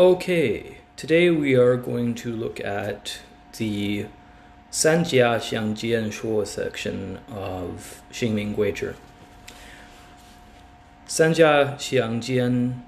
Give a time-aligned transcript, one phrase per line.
[0.00, 3.18] Okay, today we are going to look at
[3.56, 4.06] the
[4.70, 8.94] Sanjia Xiangjian Shuo section of Xingming Guizhi.
[11.08, 12.80] Sanjia Xiangjian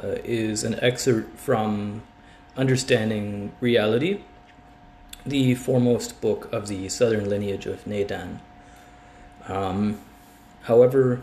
[0.00, 2.02] uh, is an excerpt from
[2.56, 4.20] Understanding Reality,
[5.26, 8.38] the foremost book of the southern lineage of Neidan.
[9.48, 9.98] Um,
[10.62, 11.20] however,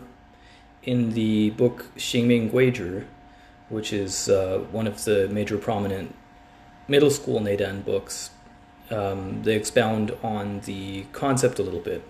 [0.82, 3.06] in the book Xingming Guizhi,
[3.72, 6.14] which is uh, one of the major prominent
[6.86, 8.30] middle school Neidan books.
[8.90, 12.06] Um, they expound on the concept a little bit.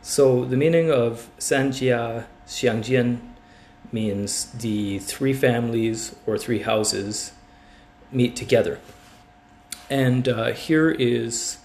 [0.00, 3.18] So the meaning of Sanjia Xiangjian
[3.92, 7.32] means the three families or three houses
[8.10, 8.78] meet together.
[9.90, 11.58] And uh, here is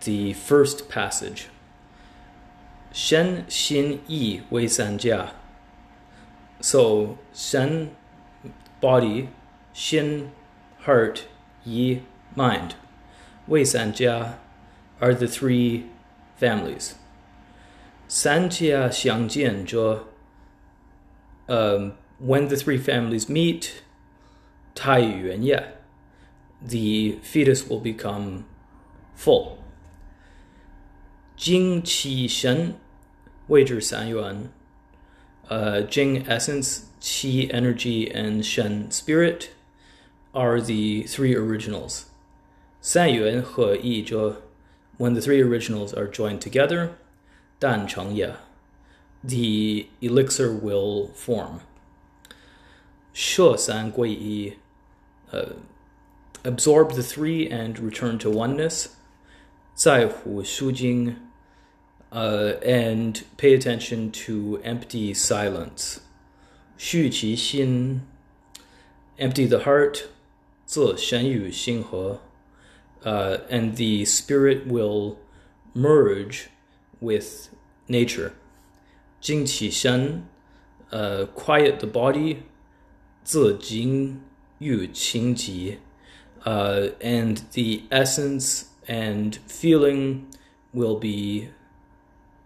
[0.00, 1.48] the first passage.
[2.92, 5.30] Shen Xin Yi Wei Sanjia.
[6.60, 7.94] So Shen
[8.80, 9.28] body,
[9.74, 10.30] Xin,
[10.80, 11.26] heart,
[11.64, 12.02] Yi,
[12.34, 12.74] mind.
[13.46, 14.36] Wei San Jia
[15.00, 15.86] are the three
[16.36, 16.94] families.
[18.08, 20.04] San Jia Xiang Jian Zhe,
[21.48, 23.82] um, when the three families meet,
[24.74, 25.58] Tai Yuan Ye,
[26.60, 28.46] the fetus will become
[29.14, 29.62] full.
[31.36, 32.78] Jing Qi Shen,
[33.48, 34.52] Wei Zhi San Yuan,
[35.50, 39.50] uh, Jing essence, Qi energy, and Shen spirit
[40.32, 42.06] are the three originals.
[42.80, 44.36] San Yuan He Yi Zhe,
[44.96, 46.92] when the three originals are joined together,
[47.58, 48.32] Dan Cheng Ye,
[49.24, 51.60] the elixir will form.
[53.12, 54.56] She San Gui Yi,
[55.32, 55.50] uh,
[56.44, 58.96] absorb the three and return to oneness.
[59.76, 61.16] Zai Hu Shu Jing,
[62.11, 65.99] uh, and pay attention to empty silence.
[66.77, 68.01] Xu qi xin,
[69.17, 70.09] empty the heart,
[70.65, 72.19] 自神与心和,
[73.03, 75.17] uh, and the spirit will
[75.73, 76.47] merge
[76.99, 77.49] with
[77.87, 78.31] nature.
[79.21, 80.25] 精气神,
[80.91, 82.37] uh, quiet the body,
[83.23, 84.21] 自精
[84.59, 85.79] 欲清极,
[86.43, 90.25] uh, and the essence and feeling
[90.73, 91.49] will be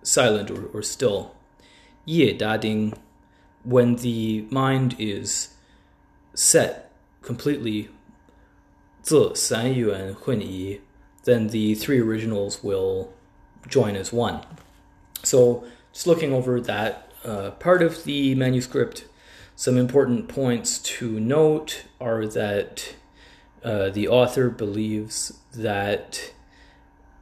[0.05, 1.35] silent or, or still.
[2.05, 2.95] Yi da ding,
[3.65, 5.55] when the mind is
[6.35, 6.93] set
[7.23, 7.89] completely,
[9.05, 10.81] zi san yuan hun yi,
[11.25, 13.13] then the three originals will
[13.67, 14.43] join as one.
[15.23, 19.07] So, just looking over that uh, part of the manuscript,
[19.57, 22.95] some important points to note are that
[23.63, 26.33] uh, the author believes that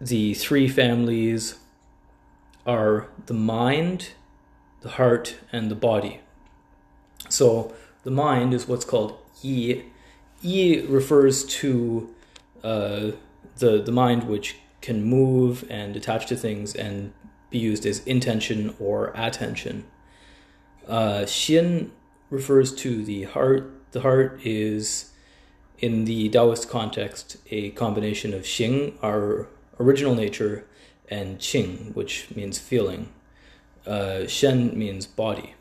[0.01, 1.57] the three families
[2.67, 4.11] are the mind,
[4.81, 6.21] the heart, and the body.
[7.29, 7.75] So
[8.05, 9.85] the mind is what's called yi.
[10.41, 12.13] Yi refers to
[12.63, 13.13] uh,
[13.59, 17.13] the the mind which can move and attach to things and
[17.51, 19.85] be used as intention or attention.
[20.89, 21.91] Uh, xin
[22.31, 23.71] refers to the heart.
[23.93, 25.13] The heart is,
[25.79, 29.47] in the Taoist context, a combination of xing, our
[29.79, 30.67] original nature,
[31.13, 33.09] and qing, which means feeling.
[33.87, 35.55] Uh, shen means body,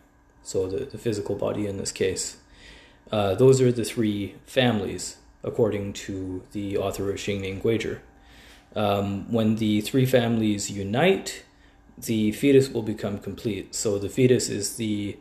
[0.44, 2.38] so the, the physical body in this case.
[3.12, 8.00] Uh, those are the three families, according to the author of Xingming Guizhi.
[8.76, 11.44] Um, when the three families unite,
[11.98, 13.76] the fetus will become complete.
[13.76, 15.18] So the fetus is the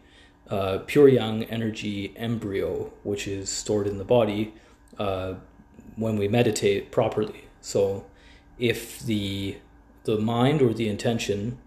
[0.49, 4.55] uh, pure yang energy embryo, which is stored in the body
[4.99, 5.35] uh,
[5.97, 7.45] when we meditate properly.
[7.61, 8.05] So
[8.59, 9.57] if the
[10.05, 11.59] the mind or the intention,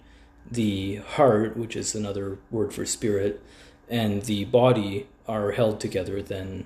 [0.50, 3.42] the heart, which is another word for spirit,
[3.90, 6.66] and the body are held together, then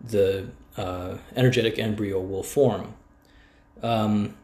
[0.00, 2.94] the uh, energetic embryo will form.
[3.82, 4.36] Um,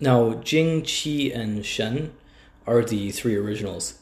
[0.00, 2.12] now, Jing, Qi, and Shen
[2.66, 3.98] are the three originals.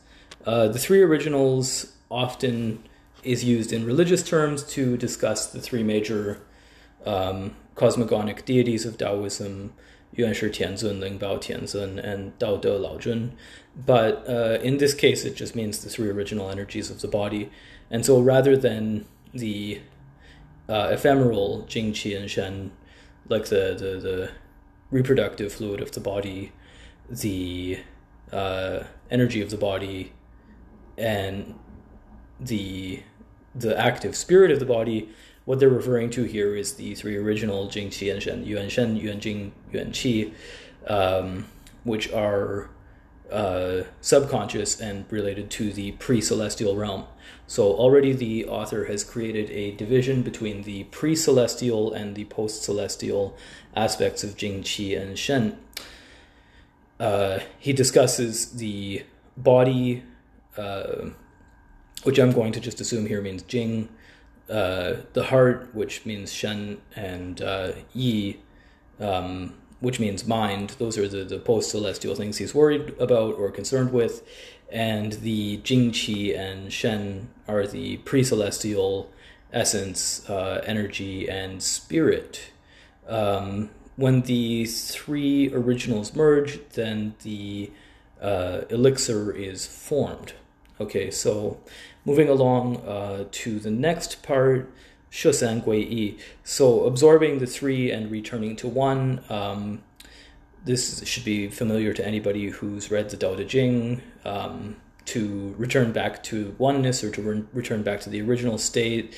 [0.47, 2.83] Uh, the three originals often
[3.23, 6.41] is used in religious terms to discuss the three major
[7.05, 9.73] um, cosmogonic deities of Taoism,
[10.15, 13.33] Yuan Shi Tianzun, Ling Bao Tianzun, and Dao De Lao Jun.
[13.77, 17.51] But uh, in this case, it just means the three original energies of the body.
[17.91, 19.81] And so rather than the
[20.69, 22.73] uh, ephemeral Jing, Qi, and Shen,
[23.29, 24.31] like the, the, the
[24.91, 26.53] reproductive fluid of the body,
[27.09, 27.79] the
[28.33, 30.13] uh, energy of the body,
[30.99, 31.55] and
[32.39, 33.03] the
[33.53, 35.09] the active spirit of the body,
[35.45, 38.97] what they're referring to here is the three original Jing, Qi, and Shen, Yuan Shen,
[38.97, 40.33] Yuan Jing, Yuan Qi,
[40.87, 41.47] um,
[41.85, 42.71] which are
[43.31, 47.05] uh, subconscious and related to the pre celestial realm.
[47.47, 52.63] So already the author has created a division between the pre celestial and the post
[52.63, 53.37] celestial
[53.75, 55.59] aspects of Jing, Qi, and Shen.
[56.99, 59.05] Uh, he discusses the
[59.37, 60.03] body,
[60.57, 61.11] uh,
[62.03, 63.89] which I'm going to just assume here means Jing,
[64.51, 68.41] uh, the heart, which means Shen, and uh, Yi,
[68.99, 70.77] um, which means mind.
[70.79, 74.27] Those are the, the post celestial things he's worried about or concerned with.
[74.71, 79.11] And the Jing Qi and Shen are the pre celestial
[79.53, 82.51] essence, uh, energy, and spirit.
[83.09, 87.71] Um, when the three originals merge, then the
[88.21, 90.35] uh, elixir is formed.
[90.81, 91.61] Okay, so
[92.06, 94.68] moving along uh, to the next part,
[95.10, 96.18] 摄三归一.
[96.44, 99.22] So absorbing the three and returning to one.
[99.30, 99.80] Um,
[100.66, 104.02] this should be familiar to anybody who's read the Tao Te Ching.
[104.26, 109.16] Um, to return back to oneness or to re- return back to the original state.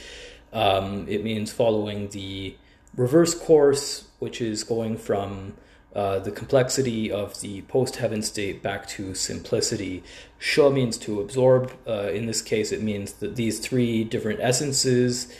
[0.54, 2.56] Um, it means following the
[2.96, 5.54] reverse course, which is going from
[5.96, 10.04] uh, the complexity of the post heaven state back to simplicity.
[10.38, 11.72] Sho means to absorb.
[11.88, 15.34] Uh, in this case, it means that these three different essences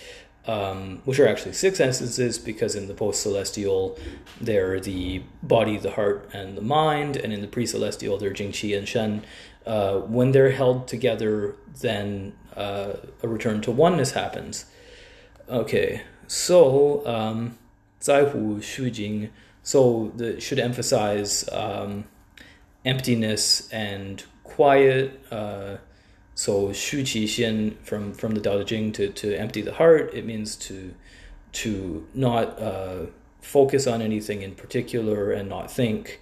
[0.48, 3.98] um, which are actually six essences because in the post celestial
[4.40, 8.52] they're the body, the heart, and the mind, and in the pre celestial they're Jing,
[8.52, 9.24] Qi, and Shen.
[9.66, 14.66] Uh, when they're held together, then uh, a return to oneness happens.
[15.50, 17.58] Okay, so um,
[18.00, 19.30] 在乎虚静,
[19.63, 22.05] so the should emphasize um,
[22.85, 25.21] emptiness and quiet.
[25.31, 25.77] Uh,
[26.35, 30.13] so Shu Qi Xian from from the Tao Te Ching to to empty the heart.
[30.15, 30.95] It means to
[31.53, 33.07] to not uh,
[33.41, 36.21] focus on anything in particular and not think,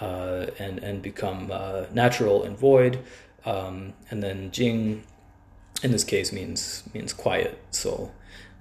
[0.00, 2.98] uh, and and become uh, natural and void.
[3.44, 5.04] Um, and then Jing,
[5.82, 7.58] in this case, means means quiet.
[7.70, 8.12] So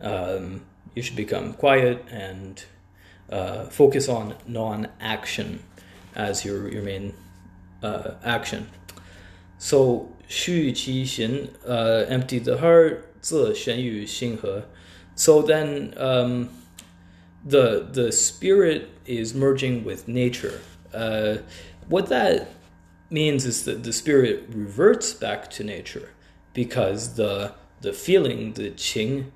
[0.01, 2.63] um, you should become quiet and
[3.31, 5.62] uh, focus on non-action
[6.14, 7.14] as your your main
[7.82, 8.66] uh, action.
[9.58, 14.64] So 虚其行, uh, empty the heart, 自玄于心和.
[15.14, 16.48] So then um,
[17.44, 20.60] the the spirit is merging with nature.
[20.94, 21.38] Uh,
[21.88, 22.48] what that
[23.10, 26.10] means is that the spirit reverts back to nature
[26.54, 29.26] because the the feeling, the qing,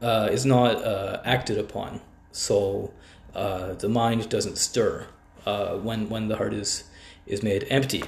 [0.00, 2.00] uh, is not uh, acted upon.
[2.32, 2.92] So
[3.36, 5.06] uh, the mind doesn't stir
[5.46, 6.84] uh, when when the heart is
[7.26, 8.04] is made empty.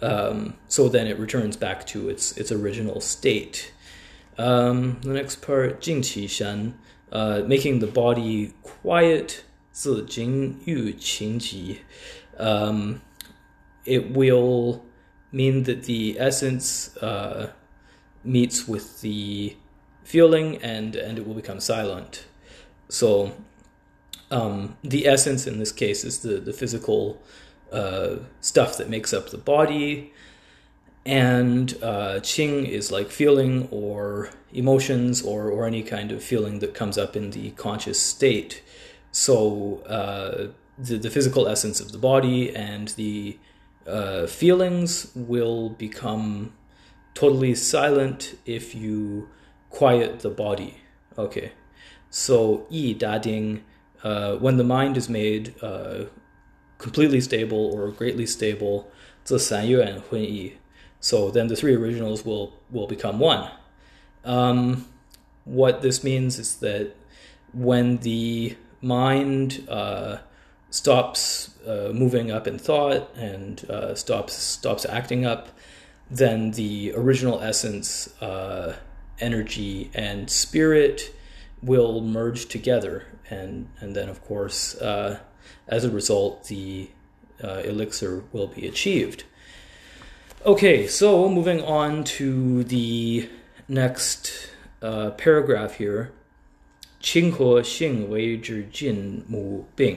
[0.00, 3.72] Um, so then it returns back to its its original state.
[4.38, 6.74] Um, the next part, 静气山,
[7.12, 11.78] uh, making the body quiet, 自经于情急.
[12.38, 13.00] Um,
[13.84, 14.80] it will
[15.32, 17.50] mean that the essence uh,
[18.24, 19.56] meets with the
[20.04, 22.24] feeling and, and it will become silent.
[22.88, 23.32] So
[24.31, 27.21] um, the essence in this case is the, the physical
[27.71, 30.13] uh, stuff that makes up the body.
[31.05, 36.73] And uh, Qing is like feeling or emotions or, or any kind of feeling that
[36.73, 38.61] comes up in the conscious state.
[39.11, 40.47] So uh,
[40.77, 43.37] the, the physical essence of the body and the
[43.87, 46.53] uh, feelings will become
[47.13, 49.29] totally silent if you
[49.69, 50.77] quiet the body.
[51.17, 51.53] Okay.
[52.09, 53.63] So, yi da ding,
[54.06, 56.04] uh, when the mind is made uh,
[56.78, 58.90] completely stable or greatly stable,
[59.24, 60.52] 这三月 and 混一.
[61.00, 63.48] So then the three originals will will become one.
[64.24, 64.86] Um,
[65.44, 66.94] what this means is that
[67.52, 70.18] when the mind uh,
[70.70, 75.48] stops uh, moving up in thought and uh, stops stops acting up,
[76.10, 78.76] then the original essence, uh,
[79.20, 81.14] energy, and spirit
[81.62, 85.20] will merge together, and and then of course uh,
[85.68, 86.90] as a result, the
[87.42, 89.24] uh, elixir will be achieved.
[90.44, 93.28] Okay, so moving on to the
[93.68, 94.50] next
[94.82, 96.12] uh, paragraph here.
[97.00, 99.96] 清和性为之尽母病.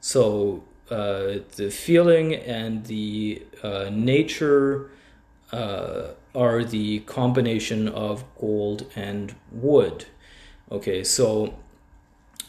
[0.00, 4.90] So uh, the feeling and the uh, nature
[5.50, 10.06] uh, are the combination of gold and wood.
[10.71, 11.53] Okay, so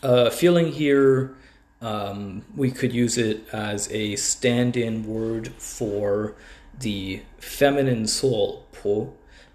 [0.03, 1.35] uh, feeling here
[1.81, 6.35] um, we could use it as a stand in word for
[6.79, 9.13] the feminine soul, po.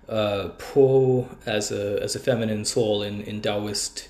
[0.08, 4.10] Uh, po as a, as a feminine soul in, in Taoist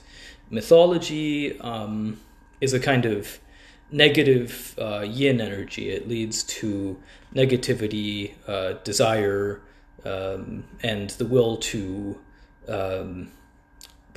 [0.50, 2.20] mythology um,
[2.62, 3.39] is a kind of
[3.91, 5.89] negative uh, yin energy.
[5.89, 6.98] It leads to
[7.36, 9.62] negativity, uh, desire,
[10.06, 12.18] um, and the will to
[12.68, 13.32] um,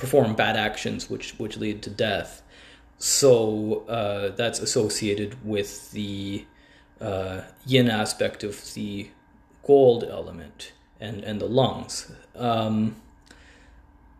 [0.03, 2.41] perform bad actions, which which lead to death.
[2.97, 6.45] So uh, that's associated with the
[6.99, 9.09] uh, yin aspect of the
[9.65, 12.11] gold element and and the lungs.
[12.35, 12.97] Um,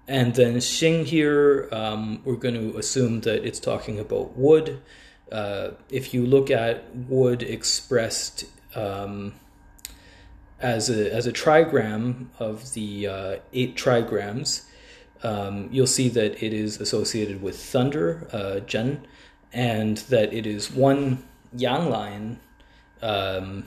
[0.08, 4.82] and then Xing here, um, we're going to assume that it's talking about wood.
[5.32, 9.34] Uh, if you look at wood expressed um,
[10.60, 14.64] as a as a trigram of the uh, eight trigrams,
[15.24, 18.60] um, you'll see that it is associated with thunder, uh,
[19.54, 21.24] and that it is one
[21.56, 22.40] yang line
[23.02, 23.66] um,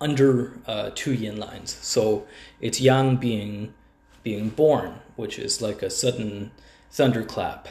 [0.00, 1.78] under uh, two yin lines.
[1.82, 2.26] So
[2.60, 3.74] it's yang being
[4.22, 6.50] being born, which is like a sudden
[6.90, 7.68] thunderclap.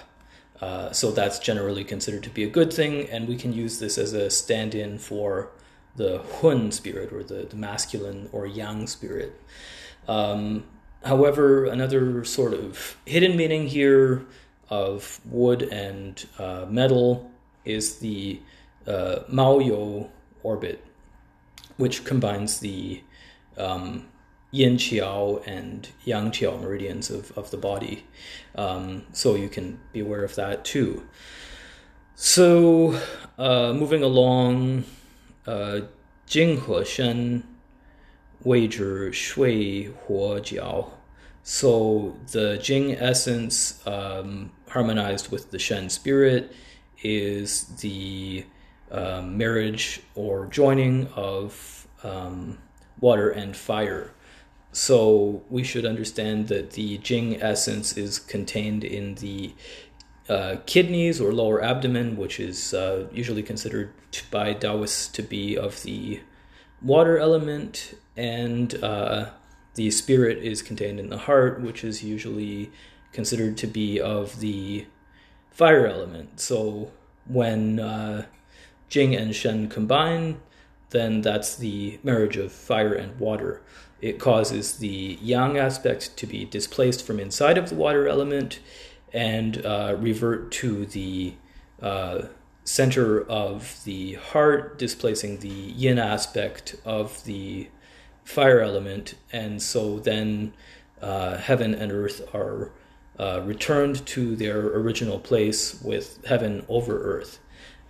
[0.61, 3.97] Uh, so that's generally considered to be a good thing, and we can use this
[3.97, 5.49] as a stand in for
[5.95, 9.41] the Hun spirit or the, the masculine or yang spirit.
[10.07, 10.63] Um,
[11.03, 14.25] however, another sort of hidden meaning here
[14.69, 17.31] of wood and uh, metal
[17.65, 18.39] is the
[18.87, 20.09] uh, Maoyou
[20.41, 20.83] orbit,
[21.77, 23.01] which combines the
[23.57, 24.07] um,
[24.51, 28.05] yin qiao and yang qiao meridians of, of the body.
[28.55, 31.03] Um, so you can be aware of that too.
[32.15, 32.99] So
[33.37, 34.85] uh, moving along,
[35.47, 35.81] uh,
[36.27, 37.43] Jing He Shen
[38.45, 40.91] Zhi Shui Huo Jiao.
[41.43, 46.53] So the Jing essence um, harmonized with the Shen spirit
[47.01, 48.45] is the
[48.91, 52.59] uh, marriage or joining of um,
[52.99, 54.13] water and fire.
[54.71, 59.53] So we should understand that the Jing essence is contained in the
[60.29, 63.93] uh, kidneys or lower abdomen, which is uh, usually considered
[64.31, 66.21] by Taoists to be of the
[66.81, 69.29] water element, and uh,
[69.75, 72.71] the spirit is contained in the heart, which is usually
[73.11, 74.85] considered to be of the
[75.51, 76.39] fire element.
[76.39, 76.91] So
[77.25, 78.25] when uh,
[78.89, 80.39] Jing and Shen combine,
[80.89, 83.61] then that's the marriage of fire and water
[84.03, 88.59] it causes the yang aspect to be displaced from inside of the water element
[89.13, 91.33] and uh, revert to the
[91.81, 92.23] uh,
[92.65, 97.69] center of the heart, displacing the yin aspect of the
[98.24, 99.14] fire element.
[99.32, 100.52] And so then
[101.00, 102.70] uh, heaven and earth are
[103.18, 107.38] uh, returned to their original place with heaven over earth.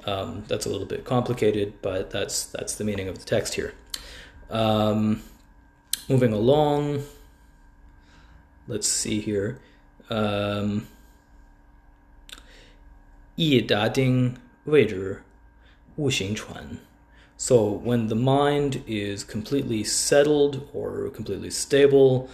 [0.06, 3.74] Um, that's a little bit complicated, but that's that's the meaning of the text here.
[4.48, 5.22] Um,
[6.08, 7.04] moving along.
[8.66, 9.60] Let's see here.
[10.08, 10.86] Um,
[13.34, 15.22] 一达丁位置
[15.96, 16.78] 物行传.
[17.37, 22.29] So when the mind is completely settled or completely stable,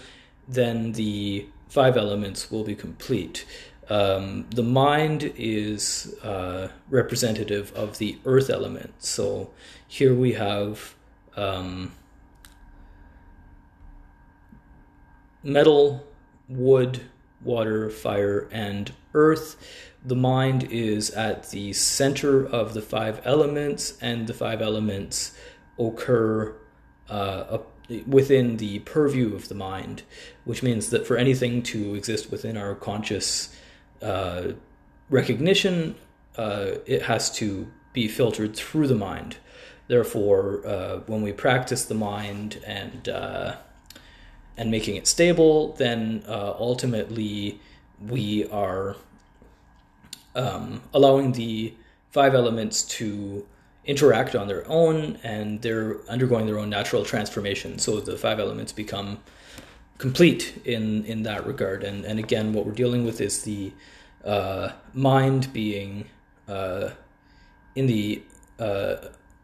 [0.48, 3.46] then the five elements will be complete.
[3.90, 8.94] Um, the mind is uh, representative of the earth element.
[9.00, 9.50] So
[9.88, 10.96] here we have
[11.36, 11.92] um,
[15.44, 16.06] metal,
[16.48, 17.02] wood,
[17.44, 19.56] water, fire, and earth.
[20.04, 25.36] The mind is at the center of the five elements, and the five elements
[25.78, 26.56] occur
[27.10, 27.60] uh,
[28.08, 30.04] within the purview of the mind,
[30.46, 33.56] which means that for anything to exist within our conscious
[34.02, 34.50] uh,
[35.10, 35.96] recognition,
[36.38, 39.38] uh, it has to be filtered through the mind.
[39.88, 43.56] Therefore, uh, when we practice the mind and uh,
[44.56, 47.60] and making it stable, then uh, ultimately
[48.08, 48.98] we are
[50.36, 51.74] um, allowing the
[52.12, 53.46] five elements to
[53.86, 57.80] interact on their own and they're undergoing their own natural transformation.
[57.80, 59.20] So the five elements become
[59.98, 61.84] complete in, in that regard.
[61.84, 63.72] And, and again, what we're dealing with is the
[64.24, 66.10] uh, mind being
[66.48, 66.90] uh,
[67.76, 68.24] in the
[68.60, 68.96] uh,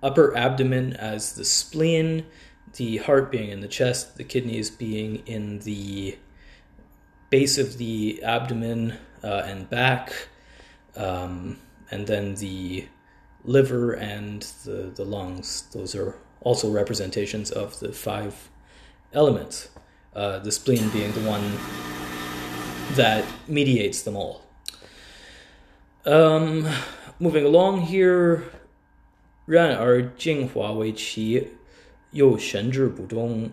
[0.04, 2.25] upper abdomen as the spleen
[2.75, 6.18] the heart being in the chest, the kidneys being in the
[7.30, 10.27] base of the abdomen uh, and back,
[10.97, 11.59] um,
[11.90, 12.87] and then the
[13.45, 15.62] liver and the, the lungs.
[15.73, 18.50] Those are also representations of the five
[19.12, 19.69] elements,
[20.14, 21.52] uh, the spleen being the one
[22.97, 24.42] that mediates them all.
[26.07, 26.66] Um,
[27.19, 28.45] moving along here,
[29.47, 31.49] 然而精华为其
[32.12, 33.50] 又神志不忠.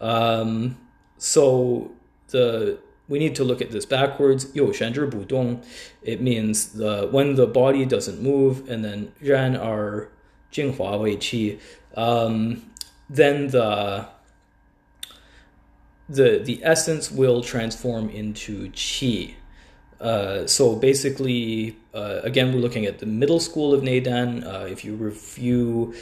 [0.00, 0.76] Um,
[1.18, 1.90] so
[2.30, 2.78] the
[3.10, 4.48] we need to look at this backwards.
[4.54, 5.60] 有玄之不动,
[6.02, 10.08] it means the when the body doesn't move, and then 然而
[10.50, 11.58] 精华为气,
[11.94, 12.56] um,
[13.12, 14.06] then the
[16.08, 19.34] the the essence will transform into qi.
[20.00, 24.44] Uh, so basically, uh, again, we're looking at the middle school of Neidan.
[24.44, 25.94] Uh, if you review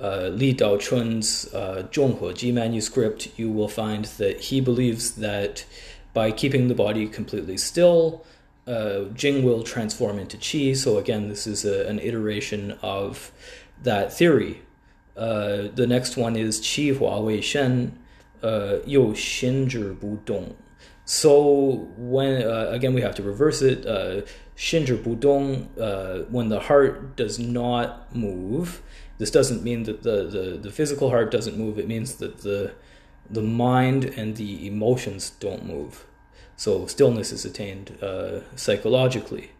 [0.00, 5.64] uh, Li Daochun's uh, Zhongheji manuscript, you will find that he believes that
[6.19, 8.01] by keeping the body completely still,
[8.75, 10.75] uh, Jing will transform into Qi.
[10.83, 13.31] So again, this is a, an iteration of
[13.89, 14.53] that theory.
[15.15, 17.75] Uh, the next one is Qi Hua Wei Shen,
[18.41, 20.55] uh, You Xin Zhi Bu Dong.
[21.05, 23.85] So when uh, again we have to reverse it.
[23.85, 24.21] Uh,
[24.57, 25.45] Shinzhi Budong,
[25.79, 28.81] uh, when the heart does not move,
[29.19, 31.77] this doesn't mean that the, the, the physical heart doesn't move.
[31.77, 32.73] It means that the
[33.29, 36.06] the mind and the emotions don't move.
[36.57, 39.51] So stillness is attained uh, psychologically.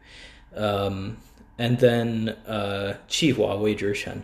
[0.56, 1.18] Um,
[1.58, 4.22] and then uh, qi hua wei zhi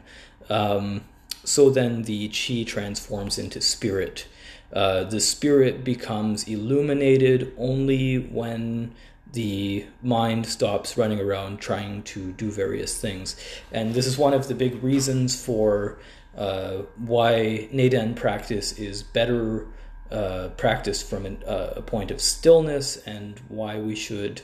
[0.49, 1.05] um,
[1.43, 4.27] So then the qi transforms into spirit.
[4.73, 8.93] Uh, the spirit becomes illuminated only when
[9.33, 13.35] the mind stops running around trying to do various things.
[13.71, 15.97] And this is one of the big reasons for
[16.37, 19.67] uh, why Neidan practice is better
[20.13, 24.41] uh, practiced from an, uh, a point of stillness and why we should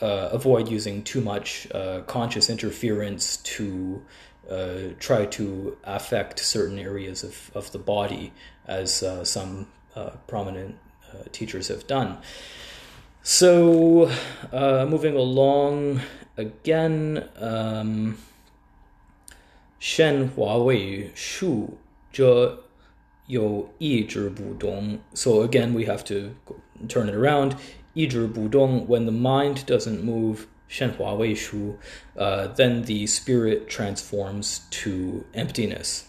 [0.00, 4.02] uh, avoid using too much uh, conscious interference to
[4.50, 8.32] uh, try to affect certain areas of, of the body,
[8.66, 9.66] as uh, some
[10.26, 10.76] prominent
[11.32, 12.16] teachers have done.
[13.22, 14.10] So,
[14.52, 16.00] moving along
[16.38, 18.16] again, um,
[19.78, 21.76] Shen Hua Wei Shu
[22.14, 22.56] Zhe
[25.14, 26.36] So again, we have to
[26.88, 27.56] turn it around.
[27.94, 31.78] Yi Zhi Bu Dong, when the mind doesn't move, Shen Hua Wei Shu,
[32.16, 36.08] uh, then the spirit transforms to emptiness.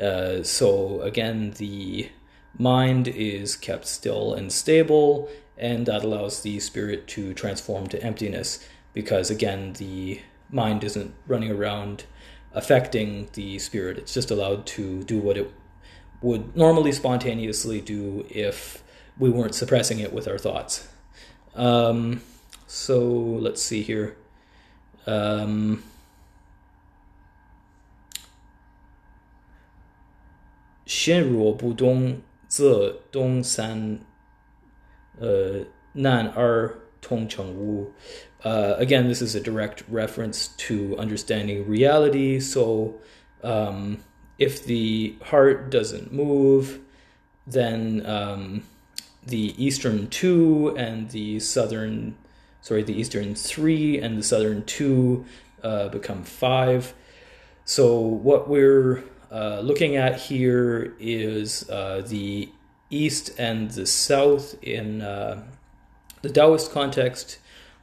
[0.00, 2.10] Uh, so again, the
[2.58, 8.66] mind is kept still and stable, and that allows the spirit to transform to emptiness
[8.92, 12.04] because again, the mind isn't running around
[12.52, 13.98] affecting the spirit.
[13.98, 15.50] It's just allowed to do what it
[16.22, 18.82] would normally spontaneously do if
[19.18, 20.88] we weren't suppressing it with our thoughts.
[21.54, 22.22] Um,
[22.66, 24.16] so let's see here.
[25.06, 25.82] Um,
[38.78, 42.40] again, this is a direct reference to understanding reality.
[42.40, 43.00] So,
[43.42, 44.04] um,
[44.42, 46.80] if the heart doesn't move,
[47.46, 48.62] then um,
[49.24, 52.16] the eastern two and the southern
[52.62, 55.24] sorry, the eastern three and the southern two
[55.62, 56.94] uh, become five.
[57.64, 62.48] So what we're uh, looking at here is uh, the
[62.88, 65.42] east and the south in uh,
[66.22, 67.38] the Taoist context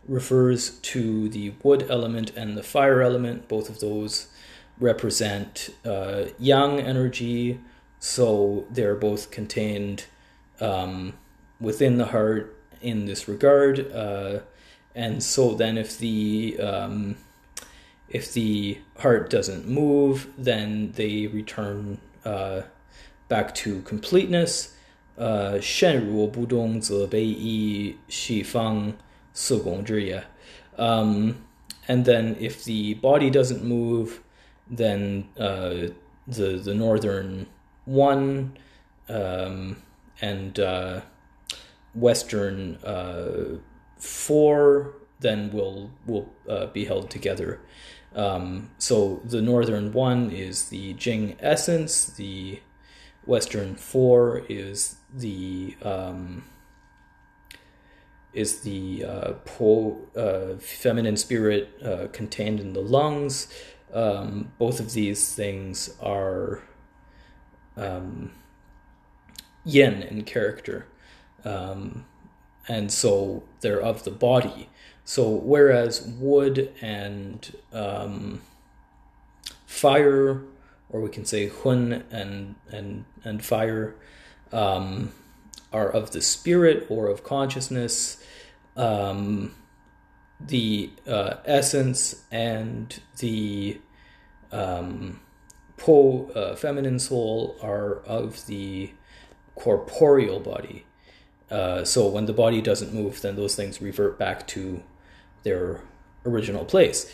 [0.07, 3.47] refers to the wood element and the fire element.
[3.47, 4.27] Both of those
[4.78, 7.60] represent uh, yang energy,
[7.98, 10.04] so they're both contained
[10.60, 11.14] um,
[11.60, 13.92] within the heart in this regard.
[13.92, 14.40] Uh,
[14.94, 17.16] and so then if the um,
[18.08, 22.62] if the heart doesn't move, then they return uh,
[23.28, 24.70] back to completeness.
[25.16, 28.92] Uh, 善如不动则被以西方
[29.32, 30.24] 四公之也.
[30.76, 31.34] Um,
[31.86, 34.18] and then if the body doesn't move,
[34.69, 35.87] then uh,
[36.27, 37.47] the the northern
[37.85, 38.57] one
[39.07, 39.77] um,
[40.21, 41.01] and uh,
[41.95, 43.57] western uh,
[43.97, 47.59] four then will will uh, be held together.
[48.15, 52.05] Um, so the northern one is the Jing essence.
[52.05, 52.61] The
[53.25, 56.43] western four is the um,
[58.33, 63.47] is the uh, po, uh, feminine spirit contained in the lungs.
[63.93, 66.61] Um, both of these things are
[67.75, 68.31] um,
[69.65, 70.85] yin in character.
[71.43, 72.05] Um,
[72.67, 74.69] and so they're of the body.
[75.03, 78.41] So whereas wood and um,
[79.65, 80.43] fire,
[80.89, 83.95] or we can say hun and and and fire,
[84.51, 85.11] um,
[85.73, 88.23] are of the spirit or of consciousness.
[88.77, 89.55] Um,
[90.40, 93.80] the uh, essence and the
[94.52, 95.20] um,
[95.76, 98.90] po uh, feminine soul are of the
[99.54, 100.84] corporeal body.
[101.50, 104.82] Uh, so when the body doesn't move, then those things revert back to
[105.42, 105.80] their
[106.24, 107.10] original place.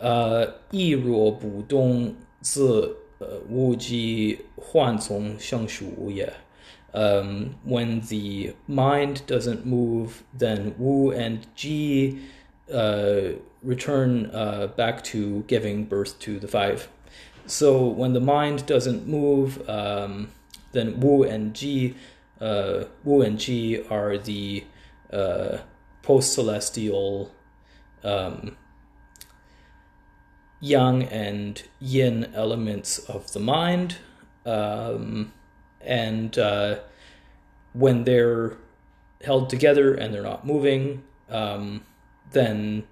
[0.00, 6.32] Uh, 亦若不动，自呃无机幻从生属也。
[6.92, 12.18] Um, when the mind doesn't move, then Wu and Ji
[12.71, 16.89] uh, return uh, back to giving birth to the five.
[17.45, 20.31] So when the mind doesn't move, um,
[20.71, 21.95] then Wu and Ji,
[22.39, 24.63] uh, Wu and Ji are the
[25.11, 25.57] uh,
[26.01, 27.31] post celestial
[28.03, 28.57] um,
[30.59, 33.97] yang and yin elements of the mind.
[34.45, 35.33] Um,
[35.81, 36.79] and uh,
[37.73, 38.57] when they're
[39.23, 41.83] held together and they're not moving, um,
[42.33, 42.83] then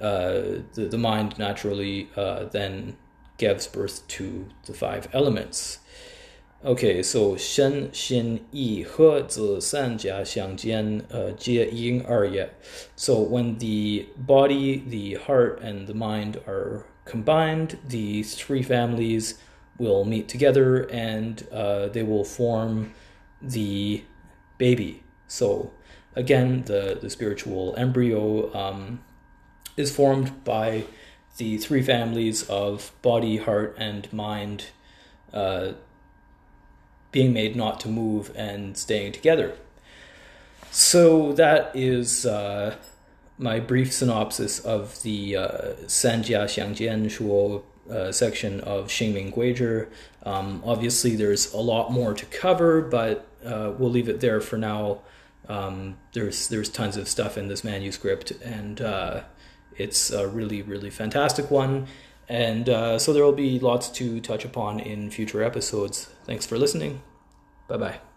[0.00, 2.96] uh, the, the mind naturally uh, then
[3.38, 5.78] gives birth to the five elements.
[6.64, 12.24] Okay, so shen, xin, yi, he, zi, san, jia, xiang, jian, uh, jie, ying, er,
[12.24, 12.46] ye.
[12.94, 19.38] So when the body, the heart, and the mind are combined, these three families
[19.76, 22.92] will meet together and uh, they will form
[23.40, 24.04] the
[24.58, 25.02] baby.
[25.26, 25.72] So
[26.14, 29.00] again, the, the spiritual embryo um,
[29.76, 30.84] is formed by
[31.38, 34.66] the three families of body, heart, and mind
[35.32, 35.72] uh,
[37.10, 39.54] being made not to move and staying together.
[40.70, 42.76] So that is uh,
[43.38, 45.48] my brief synopsis of the uh,
[45.86, 49.88] Sanjia Xiangjian Shuo uh, section of Xingming Guizhi.
[50.24, 54.56] Um, obviously, there's a lot more to cover, but uh, we'll leave it there for
[54.56, 55.00] now.
[55.48, 59.22] Um, there's there's tons of stuff in this manuscript, and uh,
[59.76, 61.86] it's a really really fantastic one.
[62.28, 66.08] And uh, so there will be lots to touch upon in future episodes.
[66.24, 67.02] Thanks for listening.
[67.68, 68.11] Bye bye.